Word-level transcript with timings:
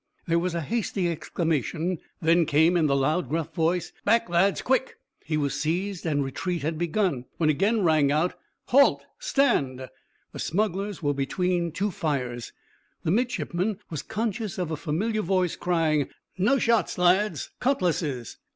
There 0.25 0.39
was 0.39 0.55
a 0.55 0.61
hasty 0.61 1.07
exclamation. 1.09 1.99
Then 2.23 2.47
came 2.47 2.75
in 2.75 2.87
the 2.87 2.95
loud, 2.95 3.29
gruff 3.29 3.53
voice, 3.53 3.93
"Back, 4.03 4.29
lads, 4.31 4.63
quick!" 4.63 4.97
He 5.23 5.37
was 5.37 5.53
seized, 5.53 6.07
and 6.07 6.23
retreat 6.23 6.63
had 6.63 6.79
begun, 6.79 7.25
when 7.37 7.51
again 7.51 7.83
rang 7.83 8.11
out: 8.11 8.33
"Halt 8.69 9.05
stand!" 9.19 9.89
The 10.31 10.39
smugglers 10.39 11.03
were 11.03 11.13
between 11.13 11.71
two 11.71 11.91
fires. 11.91 12.51
The 13.03 13.11
midshipman 13.11 13.77
was 13.91 14.01
conscious 14.01 14.57
of 14.57 14.71
a 14.71 14.75
familiar 14.75 15.21
voice 15.21 15.55
crying, 15.55 16.07
"No 16.35 16.57
shots, 16.57 16.97
lads. 16.97 17.51
Cutlashes!" 17.59 18.37